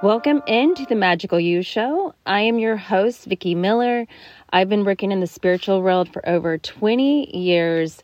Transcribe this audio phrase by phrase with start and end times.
[0.00, 2.14] Welcome into the Magical You Show.
[2.24, 4.06] I am your host, Vickie Miller.
[4.52, 8.00] I've been working in the spiritual world for over 20 years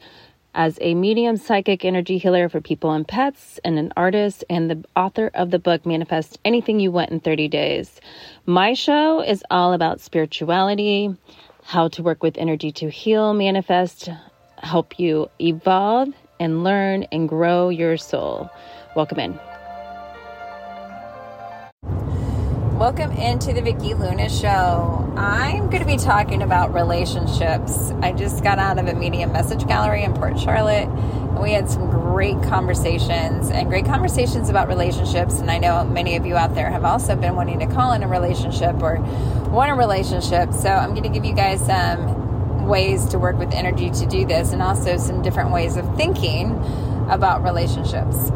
[0.56, 4.85] as a medium psychic energy healer for people and pets, and an artist, and the
[4.96, 8.01] author of the book Manifest Anything You Want in 30 Days.
[8.45, 11.17] My show is all about spirituality,
[11.63, 14.08] how to work with energy to heal, manifest,
[14.56, 16.09] help you evolve
[16.41, 18.51] and learn and grow your soul.
[18.97, 19.53] Welcome in.
[22.84, 25.15] Welcome into the Vicki Luna Show.
[25.16, 27.93] I'm going to be talking about relationships.
[28.02, 30.88] I just got out of a medium message gallery in Port Charlotte.
[30.91, 35.38] And we had some great conversations and great conversations about relationships.
[35.38, 38.02] And I know many of you out there have also been wanting to call in
[38.02, 38.98] a relationship or
[39.48, 40.52] want a relationship.
[40.52, 44.27] So I'm going to give you guys some ways to work with energy to do
[44.27, 46.51] this and also some different ways of thinking
[47.09, 48.30] about relationships.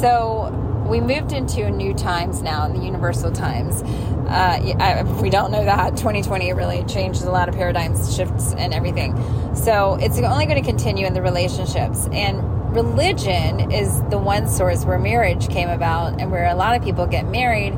[0.00, 3.82] So, we moved into new times now in the universal times.
[4.28, 8.72] Uh, I, we don't know that 2020 really changes a lot of paradigms shifts and
[8.72, 9.14] everything.
[9.54, 14.84] So it's only going to continue in the relationships and religion is the one source
[14.84, 17.76] where marriage came about and where a lot of people get married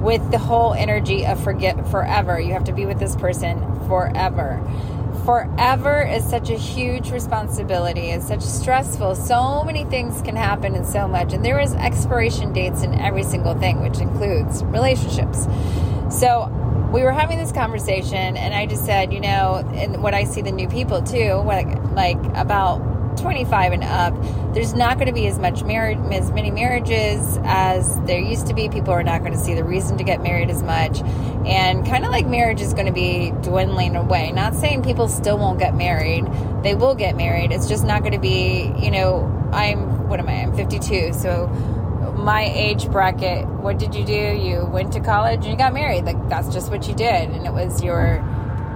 [0.00, 2.38] with the whole energy of forget forever.
[2.38, 4.62] You have to be with this person forever
[5.28, 8.12] forever is such a huge responsibility.
[8.12, 9.14] It's such stressful.
[9.14, 11.34] So many things can happen and so much.
[11.34, 15.46] And there is expiration dates in every single thing, which includes relationships.
[16.08, 16.48] So
[16.94, 20.40] we were having this conversation, and I just said, you know, and what I see
[20.40, 22.78] the new people too, like, like about
[23.20, 24.14] 25 and up,
[24.54, 28.54] there's not going to be as much marriage, as many marriages as there used to
[28.54, 28.68] be.
[28.68, 31.00] People are not going to see the reason to get married as much,
[31.46, 34.32] and kind of like marriage is going to be dwindling away.
[34.32, 36.26] Not saying people still won't get married;
[36.62, 37.52] they will get married.
[37.52, 40.42] It's just not going to be, you know, I'm what am I?
[40.42, 41.48] I'm 52, so
[42.16, 43.46] my age bracket.
[43.46, 44.12] What did you do?
[44.12, 46.04] You went to college and you got married.
[46.04, 48.24] Like that's just what you did, and it was your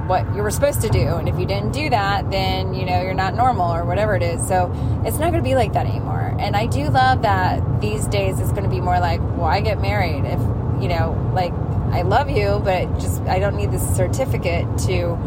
[0.06, 1.16] what you were supposed to do.
[1.16, 4.22] And if you didn't do that, then, you know, you're not normal or whatever it
[4.22, 4.46] is.
[4.46, 4.72] So
[5.04, 6.36] it's not going to be like that anymore.
[6.38, 9.80] And I do love that these days it's going to be more like, why get
[9.80, 10.24] married?
[10.24, 10.40] If,
[10.82, 11.52] you know, like,
[11.92, 15.18] I love you, but just, I don't need this certificate to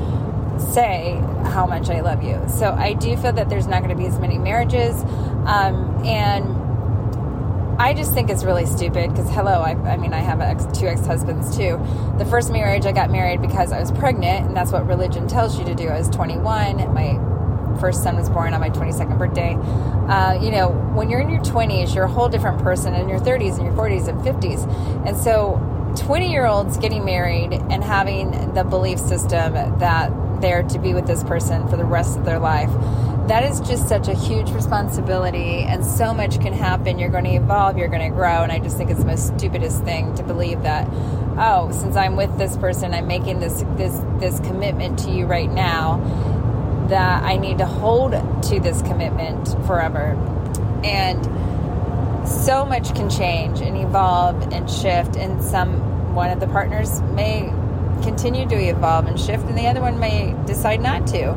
[0.74, 2.42] say how much I love you.
[2.48, 4.96] So I do feel that there's not going to be as many marriages.
[5.46, 6.55] Um, and
[7.78, 10.88] I just think it's really stupid because, hello, I, I, mean, I have ex, two
[10.88, 11.78] ex husbands too.
[12.18, 15.60] The first marriage, I got married because I was pregnant, and that's what religion tells
[15.60, 15.90] you to do.
[15.90, 16.94] I was 21.
[16.94, 17.20] My
[17.82, 19.56] first son was born on my 22nd birthday.
[20.10, 23.20] Uh, you know, when you're in your 20s, you're a whole different person in your
[23.20, 25.06] 30s and your 40s and 50s.
[25.06, 25.62] And so,
[25.98, 31.08] 20 year olds getting married and having the belief system that they're to be with
[31.08, 32.70] this person for the rest of their life
[33.28, 37.00] that is just such a huge responsibility and so much can happen.
[37.00, 39.28] You're going to evolve you're going to grow and i just think it's the most
[39.38, 40.88] stupidest thing to believe that
[41.38, 45.52] oh since i'm with this person i'm making this this this commitment to you right
[45.52, 45.98] now
[46.90, 48.12] that i need to hold
[48.44, 50.14] to this commitment forever.
[50.84, 51.26] And
[52.28, 57.52] so much can change and evolve and shift and some one of the partners may
[58.04, 61.34] continue to evolve and shift and the other one may decide not to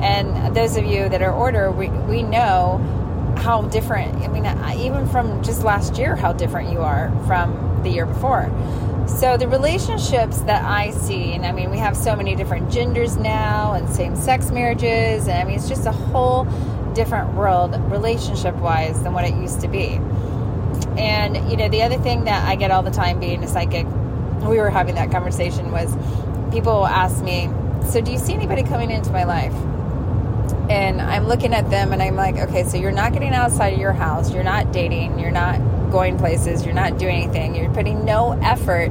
[0.00, 2.78] and those of you that are order, we, we know
[3.38, 4.46] how different, I mean,
[4.80, 8.50] even from just last year, how different you are from the year before.
[9.06, 13.16] So the relationships that I see, and I mean, we have so many different genders
[13.16, 16.44] now and same sex marriages, and I mean, it's just a whole
[16.94, 20.00] different world relationship wise than what it used to be.
[20.98, 23.86] And, you know, the other thing that I get all the time being a psychic,
[24.42, 25.96] we were having that conversation, was
[26.52, 27.48] people ask me,
[27.88, 29.54] So, do you see anybody coming into my life?
[30.70, 33.78] And I'm looking at them and I'm like, okay, so you're not getting outside of
[33.78, 35.58] your house, you're not dating, you're not
[35.90, 38.90] going places, you're not doing anything, you're putting no effort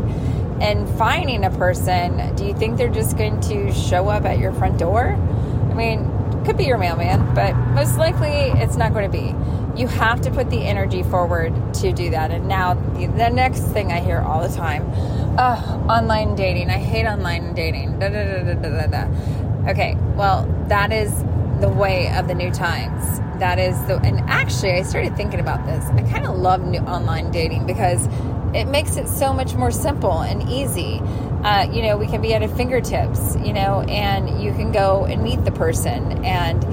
[0.61, 2.35] in finding a person.
[2.35, 5.13] Do you think they're just going to show up at your front door?
[5.13, 6.11] I mean,
[6.45, 8.29] could be your mailman, but most likely
[8.61, 9.35] it's not going to be.
[9.79, 12.31] You have to put the energy forward to do that.
[12.31, 14.89] And now, the next thing I hear all the time
[15.38, 16.69] online dating.
[16.69, 18.00] I hate online dating.
[18.00, 21.12] Da, da, da, okay, well, that is
[21.59, 23.19] the way of the new times.
[23.39, 25.86] That is the, and actually, I started thinking about this.
[25.86, 28.07] I kind of love new online dating because
[28.54, 31.00] it makes it so much more simple and easy.
[31.44, 35.06] Uh, you know, we can be at our fingertips, you know, and you can go
[35.06, 36.25] and meet the person.
[36.25, 36.63] And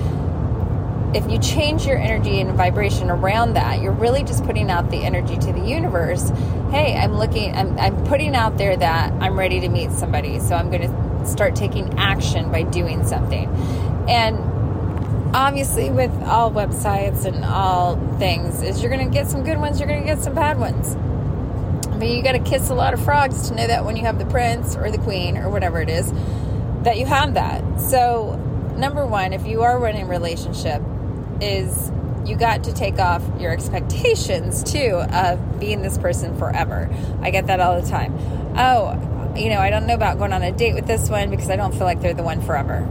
[1.14, 5.04] if you change your energy and vibration around that, you're really just putting out the
[5.04, 6.31] energy to the universe.
[6.70, 10.40] Hey, I'm looking, I'm, I'm putting out there that I'm ready to meet somebody.
[10.40, 13.48] So I'm going to start taking action by doing something.
[14.08, 14.53] And
[15.34, 19.78] obviously with all websites and all things is you're going to get some good ones
[19.81, 20.96] you're going to get some bad ones
[21.98, 24.19] But you got to kiss a lot of frogs to know that when you have
[24.19, 26.12] the prince or the queen or whatever it is,
[26.82, 27.81] that you have that.
[27.81, 28.34] So,
[28.76, 30.82] number one, if you are running a relationship,
[31.40, 31.90] is
[32.26, 36.90] you got to take off your expectations too of being this person forever.
[37.22, 38.14] I get that all the time.
[38.58, 41.50] Oh, you know, I don't know about going on a date with this one because
[41.50, 42.86] I don't feel like they're the one forever.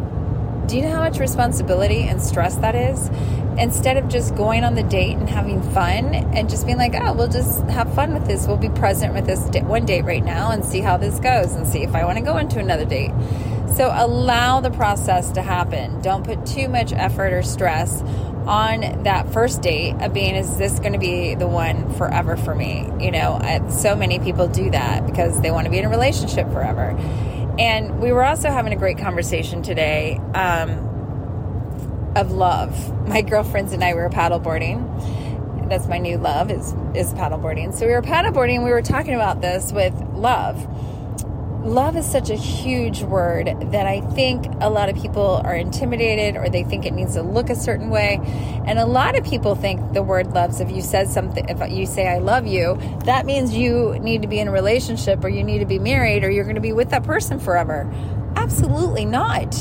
[0.67, 3.09] Do you know how much responsibility and stress that is?
[3.57, 7.13] Instead of just going on the date and having fun and just being like, oh,
[7.13, 8.47] we'll just have fun with this.
[8.47, 11.67] We'll be present with this one date right now and see how this goes and
[11.67, 13.11] see if I want to go into another date.
[13.75, 16.01] So allow the process to happen.
[16.01, 18.01] Don't put too much effort or stress
[18.45, 22.53] on that first date of being, is this going to be the one forever for
[22.53, 22.89] me?
[22.99, 25.89] You know, I, so many people do that because they want to be in a
[25.89, 26.97] relationship forever.
[27.59, 33.07] And we were also having a great conversation today um, of love.
[33.07, 35.69] My girlfriends and I were paddleboarding.
[35.69, 37.73] That's my new love is is paddleboarding.
[37.73, 40.67] So we were paddleboarding and we were talking about this with love
[41.63, 46.35] love is such a huge word that I think a lot of people are intimidated
[46.35, 48.19] or they think it needs to look a certain way.
[48.65, 51.85] And a lot of people think the word loves, if you said something, if you
[51.85, 55.43] say, I love you, that means you need to be in a relationship or you
[55.43, 57.89] need to be married or you're going to be with that person forever.
[58.35, 59.51] Absolutely not.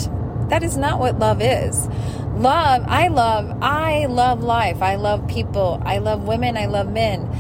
[0.49, 1.87] That is not what love is.
[2.35, 4.83] Love, I love, I love life.
[4.83, 5.81] I love people.
[5.85, 6.57] I love women.
[6.57, 7.31] I love men.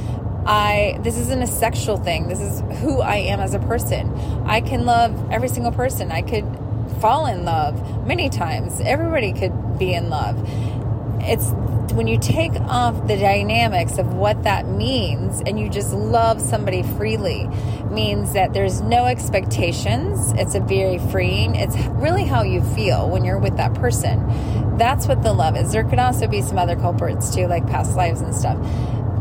[0.44, 2.29] I this isn't a sexual thing.
[2.29, 4.12] This is who I am as a person.
[4.44, 6.11] I can love every single person.
[6.11, 6.44] I could
[7.00, 8.81] fall in love many times.
[8.81, 10.37] Everybody could be in love.
[11.25, 11.53] It's
[11.93, 16.83] when you take off the dynamics of what that means and you just love somebody
[16.83, 17.47] freely
[17.91, 20.33] means that there's no expectations.
[20.33, 21.55] It's a very freeing.
[21.55, 24.27] It's really how you feel when you're with that person.
[24.79, 25.73] That's what the love is.
[25.73, 28.59] There could also be some other culprits too, like past lives and stuff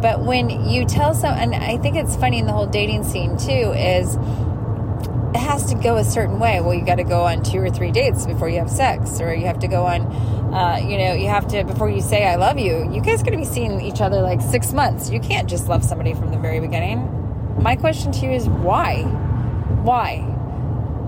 [0.01, 3.37] but when you tell someone, and I think it's funny in the whole dating scene
[3.37, 4.15] too, is
[5.33, 6.59] it has to go a certain way.
[6.59, 9.33] Well, you got to go on two or three dates before you have sex, or
[9.33, 10.01] you have to go on,
[10.53, 13.31] uh, you know, you have to, before you say, I love you, you guys going
[13.33, 15.09] to be seeing each other like six months.
[15.09, 17.17] You can't just love somebody from the very beginning.
[17.61, 19.03] My question to you is why?
[19.83, 20.27] Why?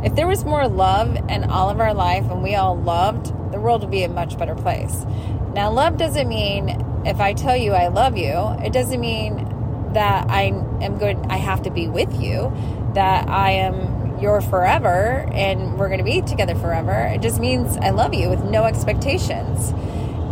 [0.04, 3.60] If there was more love in all of our life and we all loved, the
[3.60, 5.06] world would be a much better place.
[5.54, 6.68] Now, love doesn't mean
[7.06, 10.44] if I tell you I love you, it doesn't mean that I
[10.82, 12.52] am going I have to be with you,
[12.94, 16.94] that I am your forever and we're going to be together forever.
[17.14, 19.74] It just means I love you with no expectations.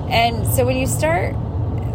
[0.10, 1.34] And so when you start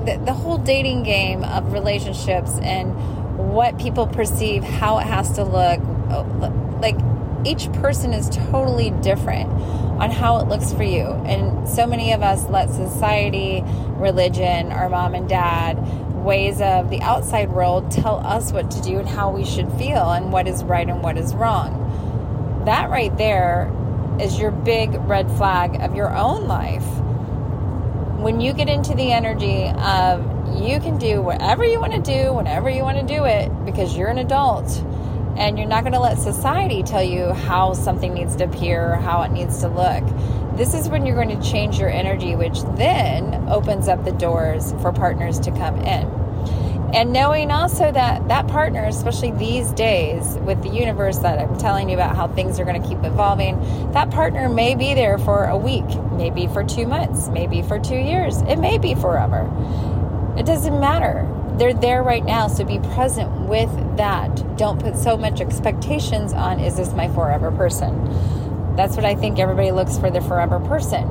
[0.05, 2.95] the, the whole dating game of relationships and
[3.39, 5.81] what people perceive, how it has to look,
[6.11, 6.97] oh, like
[7.47, 9.51] each person is totally different
[10.01, 11.05] on how it looks for you.
[11.05, 13.63] And so many of us let society,
[13.97, 15.79] religion, our mom and dad,
[16.25, 20.11] ways of the outside world tell us what to do and how we should feel
[20.11, 22.63] and what is right and what is wrong.
[22.67, 23.73] That right there
[24.21, 26.85] is your big red flag of your own life.
[28.21, 32.33] When you get into the energy of you can do whatever you want to do
[32.33, 34.83] whenever you want to do it because you're an adult
[35.37, 38.97] and you're not going to let society tell you how something needs to appear or
[38.97, 40.05] how it needs to look.
[40.57, 44.73] This is when you're going to change your energy, which then opens up the doors
[44.81, 46.07] for partners to come in.
[46.95, 51.91] And knowing also that that partner, especially these days with the universe that I'm telling
[51.91, 53.61] you about how things are going to keep evolving,
[53.93, 57.99] that partner may be there for a week, maybe for two months, maybe for two
[57.99, 59.45] years, it may be forever.
[60.39, 62.49] It doesn't matter they're there right now.
[62.49, 64.57] So be present with that.
[64.57, 68.75] Don't put so much expectations on, is this my forever person?
[68.77, 71.05] That's what I think everybody looks for the forever person.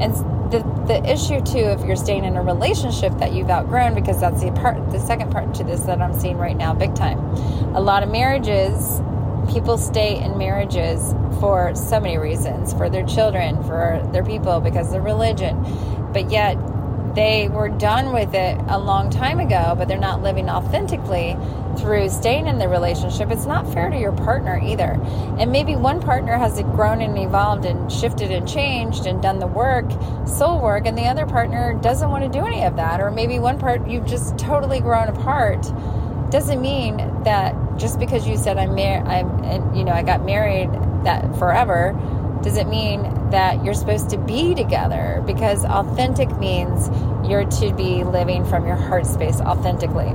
[0.00, 0.12] And
[0.50, 4.42] the, the issue too, if you're staying in a relationship that you've outgrown, because that's
[4.42, 7.18] the part, the second part to this that I'm seeing right now, big time.
[7.74, 9.00] A lot of marriages,
[9.52, 14.92] people stay in marriages for so many reasons for their children, for their people, because
[14.92, 15.62] of religion.
[16.12, 16.54] But yet,
[17.14, 21.36] they were done with it a long time ago, but they're not living authentically
[21.76, 24.98] through staying in the relationship, it's not fair to your partner either.
[25.38, 29.46] And maybe one partner has grown and evolved and shifted and changed and done the
[29.46, 29.90] work,
[30.26, 33.00] soul work, and the other partner doesn't want to do any of that.
[33.00, 35.62] Or maybe one part you've just totally grown apart.
[36.30, 40.70] Doesn't mean that just because you said I'm married, I'm, you know, I got married
[41.04, 41.92] that forever
[42.42, 46.88] does it mean that you're supposed to be together because authentic means
[47.28, 50.12] you're to be living from your heart space authentically.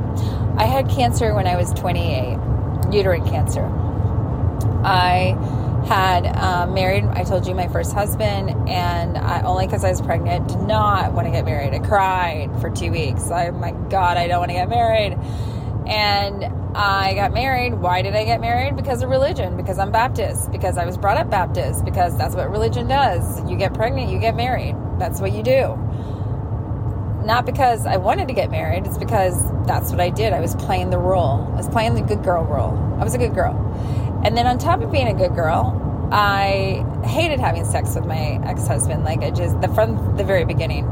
[0.55, 3.65] I had cancer when I was 28, uterine cancer.
[4.85, 5.35] I
[5.85, 9.99] had um, married, I told you, my first husband, and I, only because I was
[9.99, 11.73] pregnant, did not want to get married.
[11.73, 13.29] I cried for two weeks.
[13.31, 15.17] I, my God, I don't want to get married.
[15.87, 17.73] And I got married.
[17.73, 18.75] Why did I get married?
[18.75, 22.49] Because of religion, because I'm Baptist, because I was brought up Baptist, because that's what
[22.49, 23.49] religion does.
[23.49, 24.75] You get pregnant, you get married.
[24.99, 25.77] That's what you do.
[27.25, 30.31] Not because I wanted to get married, it's because that's what I did.
[30.31, 31.47] I was playing the role.
[31.53, 32.77] I was playing the good girl role.
[32.99, 33.55] I was a good girl.
[34.23, 38.39] And then on top of being a good girl, I hated having sex with my
[38.43, 40.85] ex-husband like I just the from the very beginning.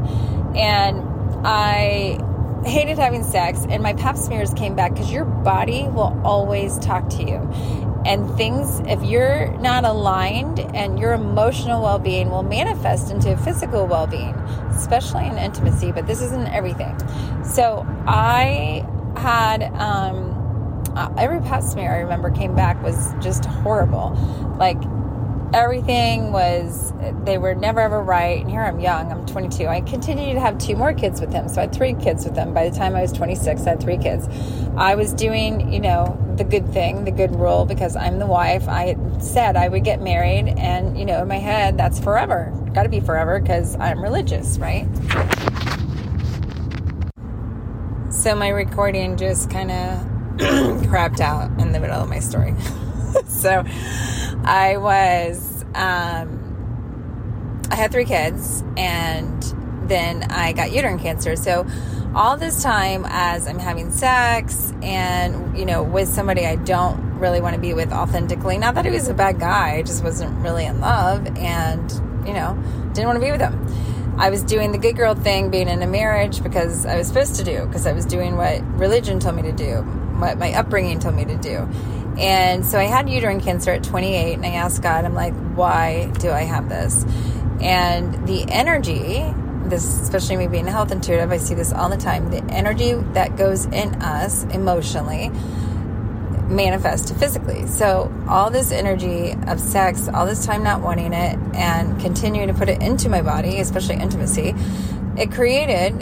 [0.56, 1.02] And
[1.44, 2.20] I
[2.64, 7.08] hated having sex and my pap smears came back because your body will always talk
[7.10, 7.36] to you.
[8.04, 14.34] And things if you're not aligned and your emotional well-being will manifest into physical well-being
[14.70, 16.96] especially in intimacy but this isn't everything.
[17.44, 18.86] So i
[19.16, 20.34] had um
[20.96, 24.10] uh, every pap smear i remember came back was just horrible.
[24.58, 24.80] Like
[25.54, 26.92] everything was
[27.24, 28.40] they were never ever right.
[28.40, 31.48] And here i'm young i'm 22 i continued to have two more kids with him.
[31.48, 32.52] So i had three kids with him.
[32.52, 34.28] By the time i was 26 i had three kids.
[34.76, 38.68] I was doing you know the good thing the good rule because i'm the wife.
[38.68, 42.52] I said i would get married and you know in my head that's forever.
[42.74, 44.86] Got to be forever because i'm religious right?
[48.12, 49.98] So my recording just kind of
[50.88, 52.54] crapped out in the middle of my story.
[53.26, 53.64] So
[54.48, 59.42] I was, um, I had three kids and
[59.90, 61.36] then I got uterine cancer.
[61.36, 61.66] So
[62.14, 67.42] all this time as I'm having sex and, you know, with somebody I don't really
[67.42, 70.34] want to be with authentically, not that he was a bad guy, I just wasn't
[70.42, 71.92] really in love and,
[72.26, 72.56] you know,
[72.94, 74.16] didn't want to be with him.
[74.18, 77.36] I was doing the good girl thing, being in a marriage because I was supposed
[77.36, 79.82] to do, because I was doing what religion told me to do,
[80.18, 81.68] what my upbringing told me to do.
[82.18, 86.10] And so I had uterine cancer at 28, and I asked God, I'm like, why
[86.18, 87.04] do I have this?
[87.60, 89.24] And the energy,
[89.68, 92.30] this, especially me being a health intuitive, I see this all the time.
[92.30, 95.30] The energy that goes in us emotionally
[96.48, 97.66] manifests physically.
[97.66, 102.54] So all this energy of sex, all this time not wanting it, and continuing to
[102.54, 104.54] put it into my body, especially intimacy,
[105.16, 105.94] it created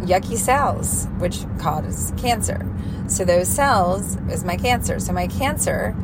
[0.00, 2.66] yucky cells, which cause cancer.
[3.08, 4.98] So those cells is my cancer.
[5.00, 5.94] So my cancer,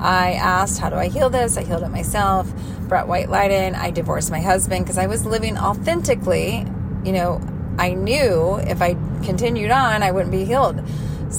[0.00, 1.56] I asked, how do I heal this?
[1.56, 2.52] I healed it myself,
[2.88, 3.74] brought white light in.
[3.74, 6.66] I divorced my husband because I was living authentically.
[7.04, 7.40] You know,
[7.78, 8.94] I knew if I
[9.24, 10.80] continued on, I wouldn't be healed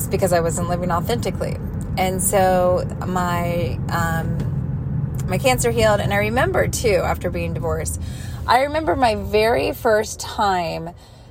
[0.10, 1.57] because I wasn't living authentically.
[1.98, 4.45] And so my um,
[5.27, 8.01] my cancer healed, and I remember too after being divorced.
[8.45, 10.89] I remember my very first time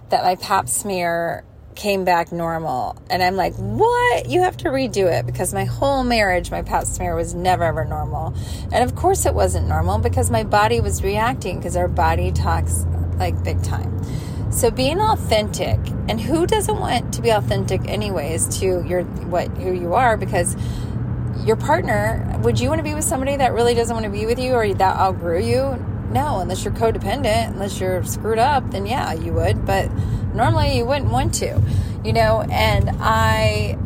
[0.08, 2.96] that my Pap smear came back normal.
[3.10, 4.28] And I'm like, what?
[4.28, 7.84] You have to redo it because my whole marriage, my pap smear was never ever
[7.84, 8.34] normal.
[8.72, 12.84] And of course it wasn't normal because my body was reacting because our body talks
[13.16, 14.02] like big time.
[14.52, 19.72] So being authentic, and who doesn't want to be authentic anyways to your what who
[19.72, 20.56] you are because
[21.44, 24.26] your partner, would you want to be with somebody that really doesn't want to be
[24.26, 25.93] with you or that outgrew you?
[26.14, 29.66] No, unless you're codependent, unless you're screwed up, then yeah, you would.
[29.66, 29.90] But
[30.32, 31.60] normally you wouldn't want to,
[32.04, 32.42] you know.
[32.48, 33.76] And I,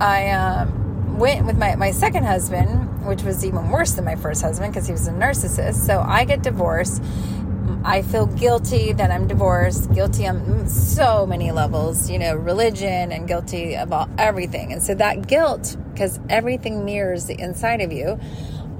[0.00, 4.40] I um, went with my my second husband, which was even worse than my first
[4.40, 5.74] husband because he was a narcissist.
[5.86, 7.02] So I get divorced.
[7.84, 13.28] I feel guilty that I'm divorced, guilty on so many levels, you know, religion and
[13.28, 14.72] guilty about everything.
[14.72, 18.18] And so that guilt, because everything mirrors the inside of you,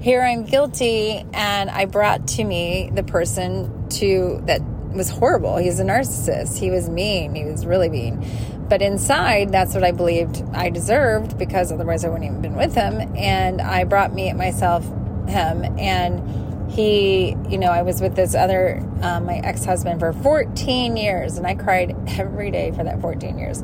[0.01, 5.57] here I'm guilty and I brought to me the person to that was horrible.
[5.57, 6.57] He's a narcissist.
[6.57, 7.35] He was mean.
[7.35, 8.25] He was really mean.
[8.67, 12.73] But inside, that's what I believed I deserved because otherwise I wouldn't even been with
[12.73, 13.15] him.
[13.15, 14.83] And I brought me myself
[15.29, 20.13] him and he, you know, I was with this other, um, my ex husband for
[20.13, 23.61] 14 years, and I cried every day for that 14 years.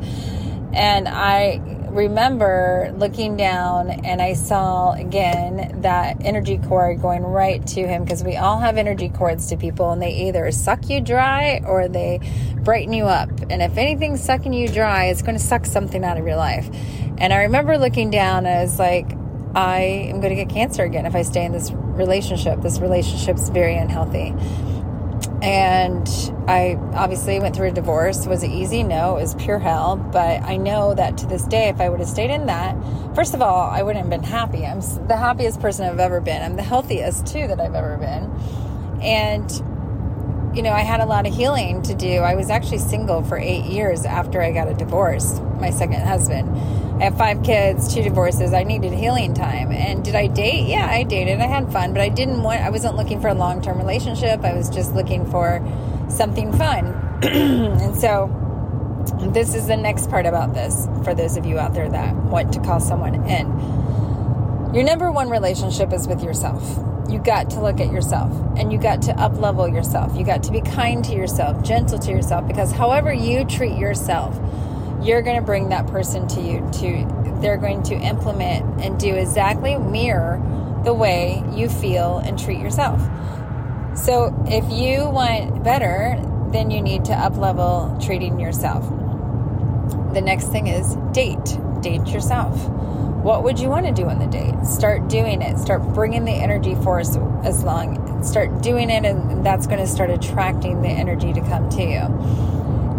[0.74, 1.62] And I
[1.98, 8.24] remember looking down and I saw again that energy cord going right to him because
[8.24, 12.20] we all have energy cords to people and they either suck you dry or they
[12.58, 13.30] brighten you up.
[13.50, 16.70] And if anything's sucking you dry, it's going to suck something out of your life.
[17.18, 19.12] And I remember looking down and I was like,
[19.56, 19.80] I
[20.12, 22.62] am going to get cancer again if I stay in this relationship.
[22.62, 24.36] This relationship's very unhealthy
[25.42, 26.08] and
[26.48, 28.26] I obviously went through a divorce.
[28.26, 28.84] Was it easy?
[28.84, 29.96] No, it was pure hell.
[29.96, 32.76] But I know that to this day, if I would have stayed in that,
[33.14, 34.66] first of all, I wouldn't have been happy.
[34.66, 36.42] I'm the happiest person I've ever been.
[36.42, 38.32] I'm the healthiest too that I've ever been.
[39.02, 39.52] And,
[40.56, 42.20] you know, I had a lot of healing to do.
[42.20, 46.50] I was actually single for eight years after I got a divorce, my second husband
[47.00, 48.54] I have five kids, two divorces.
[48.54, 49.72] I needed healing time.
[49.72, 50.68] And did I date?
[50.68, 51.40] Yeah, I dated.
[51.40, 54.44] I had fun, but I didn't want, I wasn't looking for a long term relationship.
[54.44, 55.64] I was just looking for
[56.10, 56.88] something fun.
[57.24, 58.34] and so
[59.32, 62.52] this is the next part about this for those of you out there that want
[62.54, 63.48] to call someone in.
[64.74, 66.80] Your number one relationship is with yourself.
[67.10, 70.18] You got to look at yourself and you got to up level yourself.
[70.18, 74.36] You got to be kind to yourself, gentle to yourself, because however you treat yourself,
[75.02, 79.14] you're going to bring that person to you to they're going to implement and do
[79.14, 80.42] exactly mirror
[80.84, 83.00] the way you feel and treat yourself.
[83.98, 86.18] So if you want better,
[86.52, 88.88] then you need to up level treating yourself.
[90.14, 91.58] The next thing is date.
[91.82, 92.58] Date yourself.
[93.24, 94.66] What would you want to do on the date?
[94.66, 95.58] Start doing it.
[95.58, 98.24] Start bringing the energy force as long.
[98.24, 102.00] Start doing it, and that's going to start attracting the energy to come to you.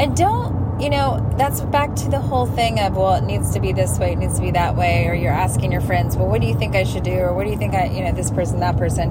[0.00, 3.60] And don't, you know, that's back to the whole thing of, well, it needs to
[3.60, 6.28] be this way, it needs to be that way, or you're asking your friends, well,
[6.28, 7.18] what do you think I should do?
[7.18, 9.10] Or what do you think I, you know, this person, that person.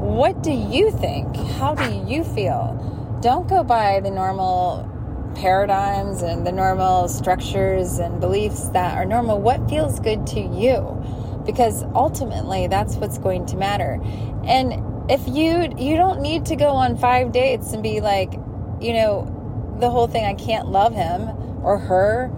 [0.00, 1.36] What do you think?
[1.36, 3.18] How do you feel?
[3.20, 4.88] Don't go by the normal
[5.34, 11.04] paradigms and the normal structures and beliefs that are normal, what feels good to you?
[11.46, 14.00] Because ultimately that's what's going to matter.
[14.44, 18.34] And if you you don't need to go on 5 dates and be like,
[18.80, 19.34] you know,
[19.80, 21.28] the whole thing I can't love him
[21.62, 22.28] or her.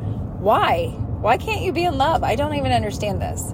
[0.41, 0.89] Why?
[1.21, 2.23] Why can't you be in love?
[2.23, 3.53] I don't even understand this.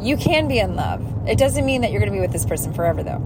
[0.00, 1.28] You can be in love.
[1.28, 3.20] It doesn't mean that you're going to be with this person forever though.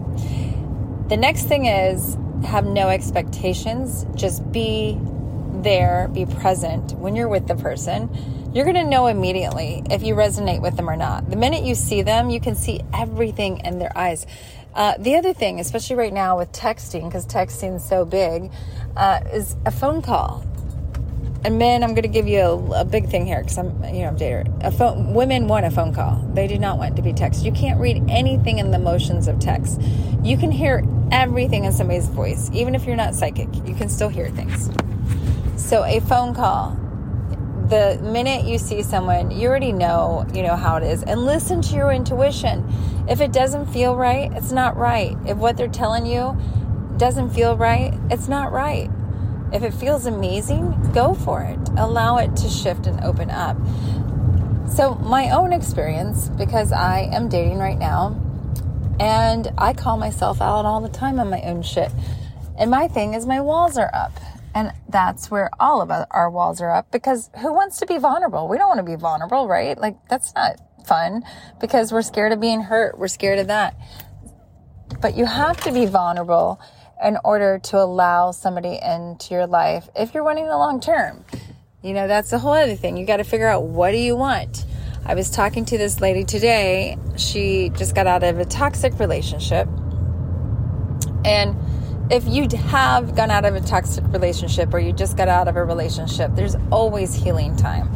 [1.09, 2.16] The next thing is
[2.47, 4.07] have no expectations.
[4.14, 4.99] Just be
[5.62, 8.11] there, be present when you're with the person,
[8.52, 11.28] you're going to know immediately if you resonate with them or not.
[11.28, 14.26] The minute you see them, you can see everything in their eyes.
[14.75, 18.51] Uh, the other thing, especially right now with texting, because texting is so big,
[18.97, 20.45] uh, is a phone call.
[21.45, 24.03] And men, I'm going to give you a, a big thing here because I'm, you
[24.03, 24.53] know, I'm dating.
[24.61, 26.17] A phone, women want a phone call.
[26.35, 27.45] They do not want to be texted.
[27.45, 29.81] You can't read anything in the motions of text.
[30.23, 33.49] You can hear everything in somebody's voice, even if you're not psychic.
[33.67, 34.69] You can still hear things.
[35.57, 36.77] So a phone call,
[37.69, 41.61] the minute you see someone, you already know, you know how it is and listen
[41.63, 42.66] to your intuition.
[43.09, 45.16] If it doesn't feel right, it's not right.
[45.27, 46.37] If what they're telling you
[46.97, 48.90] doesn't feel right, it's not right.
[49.53, 51.59] If it feels amazing, go for it.
[51.77, 53.57] Allow it to shift and open up.
[54.69, 58.21] So, my own experience, because I am dating right now,
[59.01, 61.90] and I call myself out all the time on my own shit.
[62.59, 64.12] And my thing is, my walls are up.
[64.59, 68.49] And that's where all of our walls are up because who wants to be vulnerable?
[68.49, 69.79] We don't want to be vulnerable, right?
[69.79, 71.23] Like that's not fun
[71.61, 72.99] because we're scared of being hurt.
[72.99, 73.77] We're scared of that.
[75.01, 76.61] But you have to be vulnerable
[77.01, 81.25] in order to allow somebody into your life if you're wanting the long term.
[81.81, 82.97] You know, that's the whole other thing.
[82.97, 84.64] You got to figure out what do you want?
[85.07, 86.99] I was talking to this lady today.
[87.16, 89.68] She just got out of a toxic relationship.
[91.25, 91.57] And
[92.11, 95.57] if you have gone out of a toxic relationship or you just got out of
[95.57, 97.90] a relationship, there's always healing time.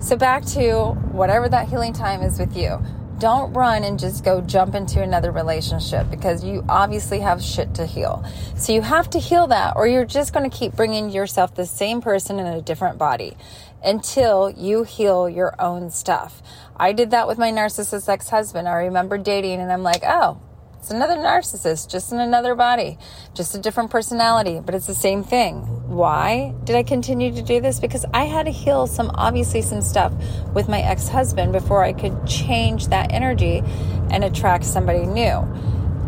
[0.00, 2.80] So, back to whatever that healing time is with you.
[3.18, 7.86] Don't run and just go jump into another relationship because you obviously have shit to
[7.86, 8.24] heal.
[8.56, 11.66] So, you have to heal that, or you're just going to keep bringing yourself the
[11.66, 13.36] same person in a different body
[13.82, 16.40] until you heal your own stuff.
[16.76, 18.68] I did that with my narcissist ex husband.
[18.68, 20.40] I remember dating, and I'm like, oh,
[20.86, 22.96] it's another narcissist, just in another body,
[23.34, 25.62] just a different personality, but it's the same thing.
[25.88, 27.80] Why did I continue to do this?
[27.80, 30.12] Because I had to heal some, obviously, some stuff
[30.54, 33.64] with my ex husband before I could change that energy
[34.12, 35.42] and attract somebody new.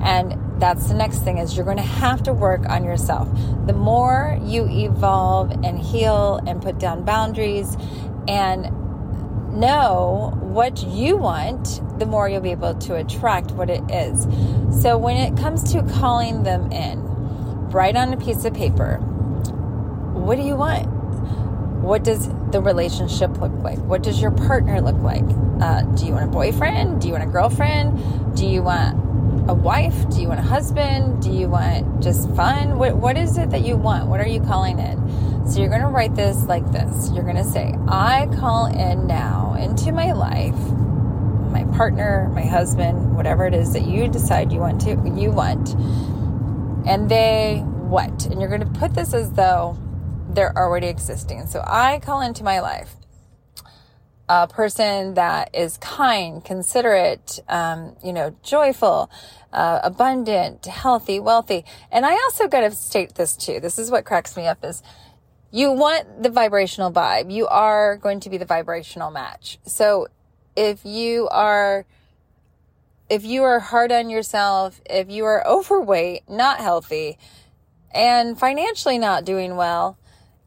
[0.00, 3.28] And that's the next thing is you're going to have to work on yourself.
[3.66, 7.76] The more you evolve and heal and put down boundaries
[8.28, 8.72] and
[9.58, 14.22] know what you want, the more you'll be able to attract what it is.
[14.82, 17.02] So when it comes to calling them in,
[17.70, 19.00] write on a piece of paper
[20.28, 20.86] what do you want?
[21.82, 23.78] What does the relationship look like?
[23.78, 25.24] What does your partner look like?
[25.58, 27.00] Uh, do you want a boyfriend?
[27.00, 28.36] Do you want a girlfriend?
[28.36, 29.07] Do you want
[29.48, 30.08] a wife?
[30.10, 31.22] Do you want a husband?
[31.22, 32.78] Do you want just fun?
[32.78, 34.08] What, what is it that you want?
[34.08, 35.48] What are you calling in?
[35.48, 37.10] So you're going to write this like this.
[37.12, 40.54] You're going to say, I call in now into my life
[41.50, 45.70] my partner, my husband, whatever it is that you decide you want to you want.
[46.86, 48.26] And they what?
[48.26, 49.78] And you're going to put this as though
[50.30, 51.46] they're already existing.
[51.46, 52.97] So I call into my life
[54.28, 59.10] a person that is kind, considerate, um, you know, joyful,
[59.52, 61.64] uh, abundant, healthy, wealthy.
[61.90, 63.60] And I also got to state this too.
[63.60, 64.82] This is what cracks me up is
[65.50, 67.32] you want the vibrational vibe.
[67.32, 69.58] You are going to be the vibrational match.
[69.64, 70.08] So
[70.56, 71.86] if you are,
[73.08, 77.16] if you are hard on yourself, if you are overweight, not healthy,
[77.94, 79.96] and financially not doing well,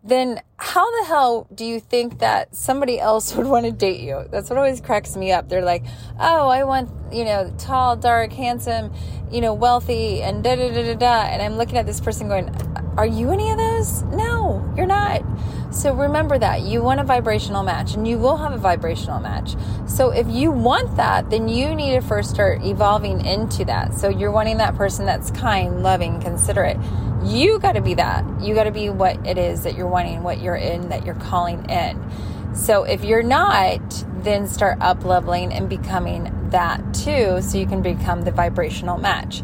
[0.03, 4.25] then how the hell do you think that somebody else would want to date you?
[4.29, 5.49] That's what always cracks me up.
[5.49, 5.83] They're like,
[6.19, 8.93] oh, I want, you know, tall, dark, handsome,
[9.31, 11.21] you know, wealthy, and da da da da da.
[11.23, 12.53] And I'm looking at this person going,
[12.95, 14.03] are you any of those?
[14.03, 15.23] No, you're not.
[15.73, 19.55] So remember that you want a vibrational match and you will have a vibrational match.
[19.87, 23.93] So if you want that, then you need to first start evolving into that.
[23.93, 26.77] So you're wanting that person that's kind, loving, considerate.
[27.23, 28.25] You got to be that.
[28.41, 31.15] You got to be what it is that you're wanting, what you're in, that you're
[31.15, 32.01] calling in.
[32.55, 33.81] So if you're not,
[34.23, 39.41] then start up leveling and becoming that too, so you can become the vibrational match.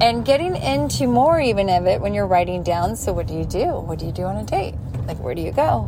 [0.00, 2.96] And getting into more even of it when you're writing down.
[2.96, 3.66] So, what do you do?
[3.66, 4.74] What do you do on a date?
[5.06, 5.82] Like, where do you go?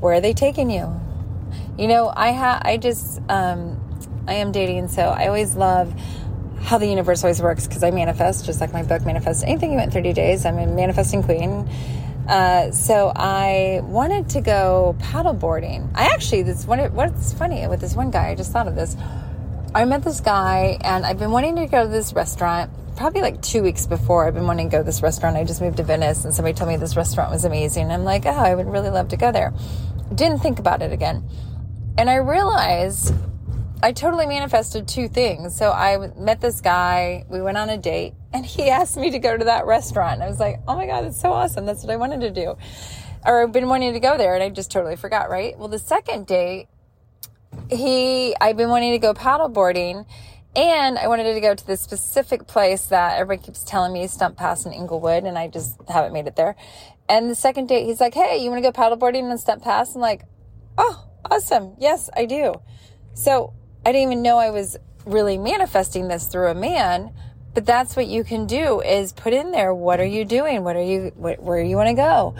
[0.00, 1.00] Where are they taking you?
[1.78, 3.80] You know, I ha I just um,
[4.26, 5.94] I am dating, so I always love
[6.60, 9.44] how the universe always works because I manifest, just like my book manifest.
[9.44, 11.68] Anything you want 30 days, I'm a manifesting queen.
[12.28, 15.90] Uh, so I wanted to go paddleboarding.
[15.94, 18.96] I actually, this one, what's funny with this one guy, I just thought of this.
[19.74, 23.40] I met this guy and I've been wanting to go to this restaurant probably like
[23.40, 25.36] two weeks before I've been wanting to go to this restaurant.
[25.36, 27.90] I just moved to Venice and somebody told me this restaurant was amazing.
[27.90, 29.54] I'm like, oh, I would really love to go there.
[30.14, 31.24] Didn't think about it again.
[31.96, 33.14] And I realized
[33.82, 35.56] I totally manifested two things.
[35.56, 39.18] So I met this guy, we went on a date, and he asked me to
[39.18, 40.22] go to that restaurant.
[40.22, 41.66] I was like, oh my God, that's so awesome.
[41.66, 42.56] That's what I wanted to do.
[43.24, 45.58] Or I've been wanting to go there, and I just totally forgot, right?
[45.58, 46.68] Well, the second date,
[47.70, 50.06] he, I've been wanting to go paddleboarding
[50.56, 54.36] and I wanted to go to this specific place that everybody keeps telling me, Stump
[54.36, 56.56] Pass in Englewood, and I just haven't made it there.
[57.08, 59.94] And the second date, he's like, Hey, you want to go paddleboarding in Stump Pass?
[59.94, 60.22] I'm like,
[60.76, 61.74] Oh, awesome.
[61.78, 62.54] Yes, I do.
[63.14, 63.52] So
[63.84, 67.12] I didn't even know I was really manifesting this through a man,
[67.54, 70.64] but that's what you can do is put in there, what are you doing?
[70.64, 72.34] What are you, what, where you want to go?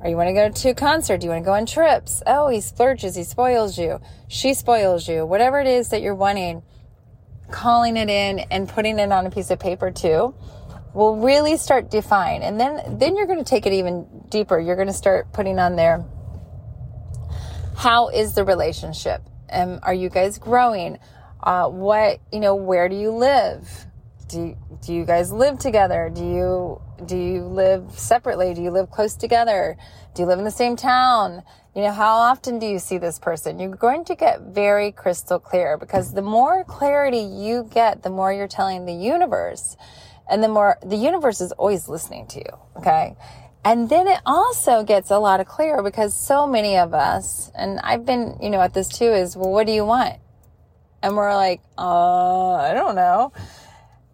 [0.00, 1.18] Or you want to go to a concert?
[1.18, 2.22] Do you want to go on trips?
[2.26, 4.00] Oh, he splurges, he spoils you.
[4.28, 5.26] She spoils you.
[5.26, 6.62] Whatever it is that you're wanting
[7.50, 10.34] calling it in and putting it on a piece of paper too
[10.94, 14.76] will really start define and then then you're going to take it even deeper you're
[14.76, 16.04] going to start putting on there
[17.76, 19.22] how is the relationship
[19.52, 20.98] um, are you guys growing
[21.42, 23.85] uh, what you know where do you live
[24.28, 28.90] do, do you guys live together do you do you live separately do you live
[28.90, 29.76] close together
[30.14, 31.42] do you live in the same town
[31.76, 33.60] you know, how often do you see this person?
[33.60, 38.32] You're going to get very crystal clear because the more clarity you get, the more
[38.32, 39.76] you're telling the universe
[40.26, 42.58] and the more the universe is always listening to you.
[42.78, 43.14] Okay.
[43.62, 47.78] And then it also gets a lot of clearer because so many of us, and
[47.80, 50.16] I've been, you know, at this too is, well, what do you want?
[51.02, 53.34] And we're like, uh, I don't know.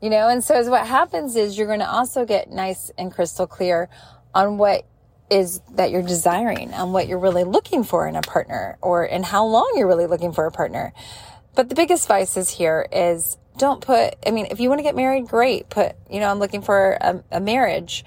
[0.03, 3.47] You know, and so what happens is you're going to also get nice and crystal
[3.47, 3.89] clear
[4.35, 4.85] on what
[5.31, 9.23] is that you're desiring and what you're really looking for in a partner or in
[9.23, 10.93] how long you're really looking for a partner.
[11.55, 14.83] But the biggest advice is here is don't put, I mean, if you want to
[14.83, 15.71] get married, great.
[15.71, 18.05] Put, you know, I'm looking for a, a marriage.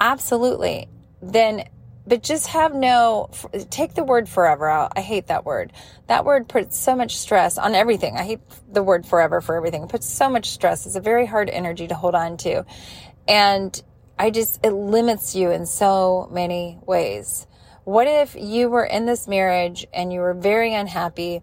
[0.00, 0.88] Absolutely.
[1.22, 1.68] Then,
[2.06, 3.30] but just have no,
[3.70, 4.92] take the word forever out.
[4.96, 5.72] I hate that word.
[6.06, 8.16] That word puts so much stress on everything.
[8.16, 8.40] I hate
[8.70, 9.82] the word forever for everything.
[9.82, 10.86] It puts so much stress.
[10.86, 12.64] It's a very hard energy to hold on to.
[13.26, 13.82] And
[14.18, 17.46] I just, it limits you in so many ways.
[17.84, 21.42] What if you were in this marriage and you were very unhappy,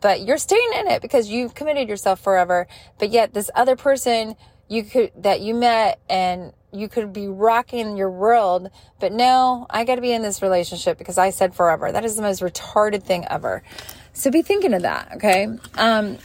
[0.00, 2.66] but you're staying in it because you've committed yourself forever,
[2.98, 4.36] but yet this other person
[4.68, 9.84] you could, that you met and you could be rocking your world, but no, I
[9.84, 11.90] got to be in this relationship because I said forever.
[11.90, 13.62] That is the most retarded thing ever.
[14.12, 15.48] So be thinking of that, okay?
[15.74, 16.18] Um,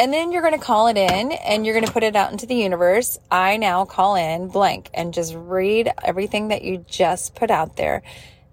[0.00, 2.32] and then you're going to call it in and you're going to put it out
[2.32, 3.18] into the universe.
[3.30, 8.02] I now call in blank and just read everything that you just put out there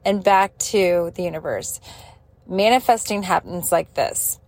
[0.06, 1.80] and back to the universe.
[2.48, 4.39] Manifesting happens like this.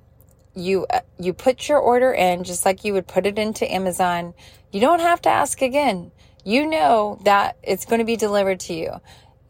[0.53, 4.33] You, uh, you put your order in just like you would put it into Amazon.
[4.71, 6.11] You don't have to ask again.
[6.43, 8.99] You know that it's going to be delivered to you.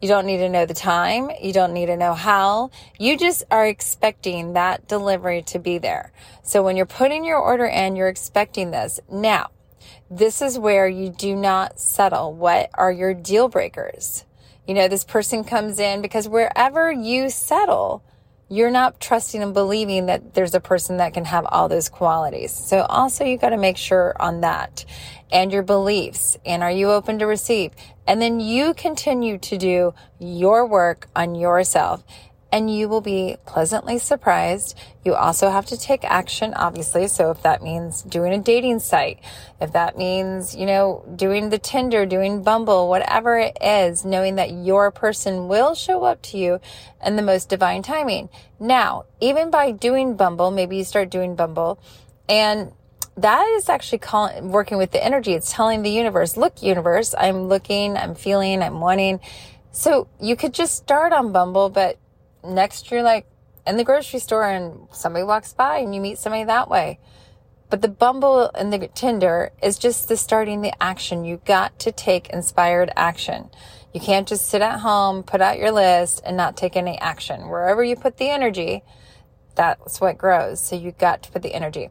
[0.02, 1.30] You don't need to know the time.
[1.40, 2.70] You don't need to know how.
[2.98, 6.12] You just are expecting that delivery to be there.
[6.42, 8.98] So when you're putting your order in, you're expecting this.
[9.08, 9.50] Now,
[10.10, 12.34] this is where you do not settle.
[12.34, 14.24] What are your deal breakers?
[14.66, 18.04] You know, this person comes in because wherever you settle,
[18.48, 22.52] you're not trusting and believing that there's a person that can have all those qualities.
[22.52, 24.84] So also you got to make sure on that
[25.30, 27.72] and your beliefs and are you open to receive?
[28.06, 32.04] And then you continue to do your work on yourself
[32.52, 34.78] and you will be pleasantly surprised.
[35.06, 37.08] You also have to take action, obviously.
[37.08, 39.20] So if that means doing a dating site,
[39.58, 44.52] if that means, you know, doing the Tinder, doing Bumble, whatever it is, knowing that
[44.52, 46.60] your person will show up to you
[47.04, 48.28] in the most divine timing.
[48.60, 51.80] Now, even by doing Bumble, maybe you start doing Bumble
[52.28, 52.70] and
[53.16, 55.32] that is actually calling, working with the energy.
[55.32, 59.20] It's telling the universe, look, universe, I'm looking, I'm feeling, I'm wanting.
[59.70, 61.98] So you could just start on Bumble, but
[62.44, 63.26] next you're like
[63.66, 66.98] in the grocery store and somebody walks by and you meet somebody that way.
[67.70, 71.24] But the Bumble and the Tinder is just the starting the action.
[71.24, 73.48] You got to take inspired action.
[73.94, 77.48] You can't just sit at home, put out your list and not take any action.
[77.48, 78.82] Wherever you put the energy,
[79.54, 80.60] that's what grows.
[80.60, 81.88] So you got to put the energy.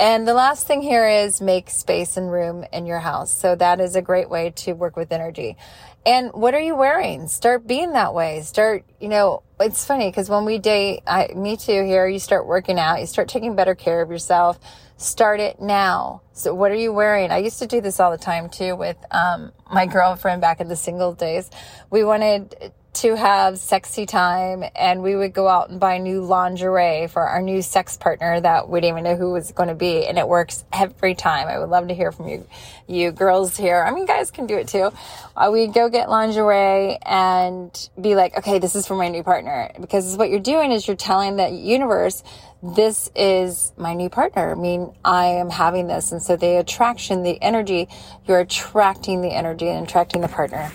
[0.00, 3.30] And the last thing here is make space and room in your house.
[3.30, 5.58] So that is a great way to work with energy.
[6.06, 7.28] And what are you wearing?
[7.28, 8.40] Start being that way.
[8.40, 12.46] Start, you know, it's funny because when we date, I, me too here, you start
[12.46, 14.58] working out, you start taking better care of yourself.
[14.96, 16.22] Start it now.
[16.32, 17.30] So what are you wearing?
[17.30, 20.68] I used to do this all the time too with, um, my girlfriend back in
[20.68, 21.50] the single days.
[21.90, 27.06] We wanted to have sexy time and we would go out and buy new lingerie
[27.06, 30.06] for our new sex partner that we didn't even know who was going to be
[30.06, 32.46] and it works every time i would love to hear from you
[32.88, 34.92] you girls here i mean guys can do it too
[35.36, 39.70] uh, we go get lingerie and be like okay this is for my new partner
[39.80, 42.24] because what you're doing is you're telling the universe
[42.62, 44.52] this is my new partner.
[44.52, 46.12] I mean, I am having this.
[46.12, 47.88] And so the attraction, the energy,
[48.26, 50.70] you're attracting the energy and attracting the partner.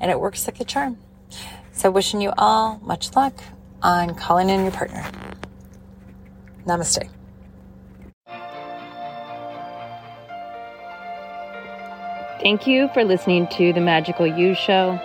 [0.00, 0.98] And it works like a charm.
[1.78, 3.34] So, wishing you all much luck
[3.82, 5.04] on calling in your partner.
[6.66, 7.08] Namaste.
[12.42, 15.00] Thank you for listening to the Magical You Show.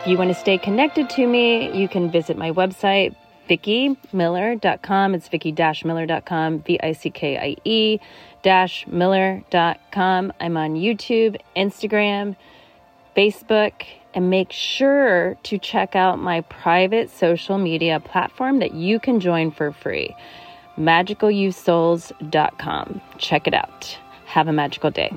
[0.00, 3.14] If you want to stay connected to me, you can visit my website,
[3.48, 5.14] VickieMiller.com.
[5.14, 8.00] It's Vickie-Miller.com, V-I-C-K-I-E
[8.42, 10.32] dash Miller.com.
[10.40, 12.36] I'm on YouTube, Instagram,
[13.16, 13.82] Facebook,
[14.14, 19.50] and make sure to check out my private social media platform that you can join
[19.50, 20.14] for free
[20.78, 23.00] magicalyouSouls.com.
[23.18, 23.98] Check it out.
[24.24, 25.12] Have a magical day.